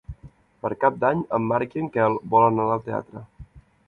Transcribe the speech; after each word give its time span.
Per 0.61 0.69
Cap 0.83 0.95
d'Any 1.03 1.19
en 1.37 1.45
Marc 1.51 1.75
i 1.75 1.81
en 1.83 1.91
Quel 1.97 2.17
volen 2.31 2.57
anar 2.63 2.79
al 2.79 2.81
teatre. 2.89 3.23